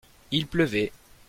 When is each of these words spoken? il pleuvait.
il 0.31 0.47
pleuvait. 0.47 0.91